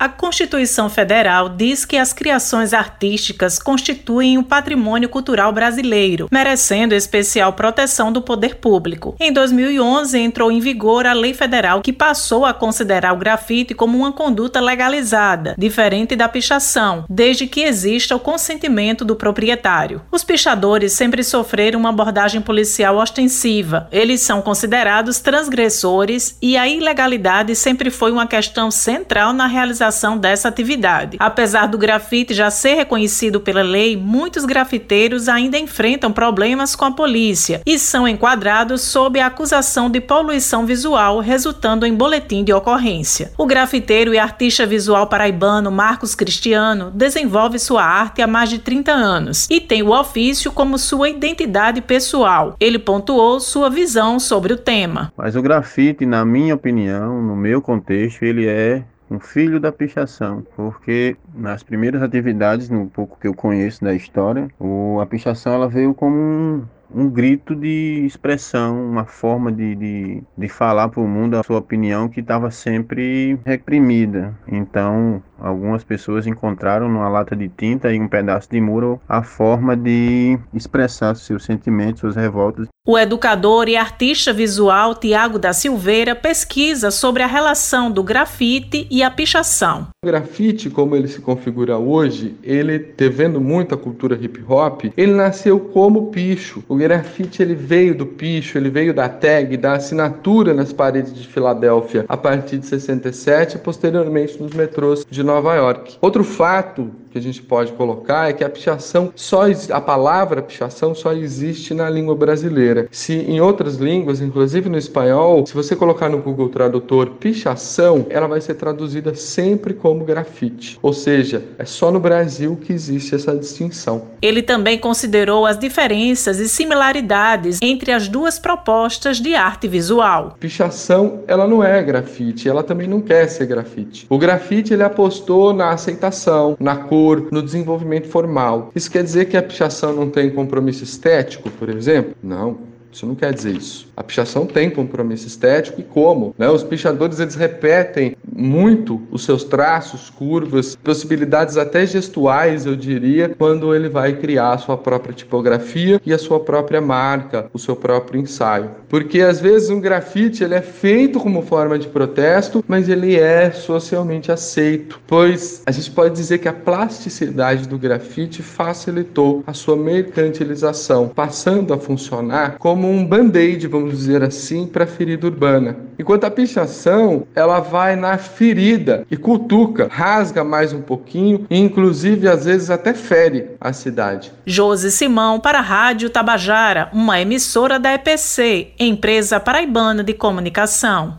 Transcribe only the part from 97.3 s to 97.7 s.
ele